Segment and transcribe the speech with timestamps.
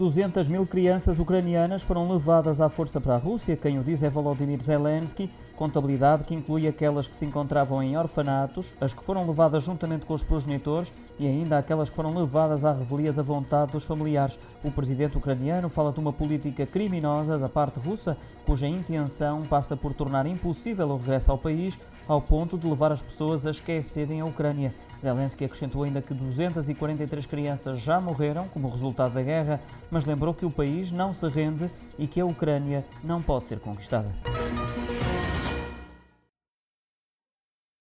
[0.00, 3.54] 200 mil crianças ucranianas foram levadas à força para a Rússia.
[3.54, 5.30] Quem o diz é Volodymyr Zelensky.
[5.54, 10.14] Contabilidade que inclui aquelas que se encontravam em orfanatos, as que foram levadas juntamente com
[10.14, 14.38] os progenitores e ainda aquelas que foram levadas à revelia da vontade dos familiares.
[14.64, 19.92] O presidente ucraniano fala de uma política criminosa da parte russa, cuja intenção passa por
[19.92, 21.78] tornar impossível o regresso ao país,
[22.08, 24.74] ao ponto de levar as pessoas a esquecerem a Ucrânia.
[25.00, 29.60] Zelensky acrescentou ainda que 243 crianças já morreram como resultado da guerra,
[29.90, 33.58] mas lembrou que o país não se rende e que a Ucrânia não pode ser
[33.58, 34.10] conquistada.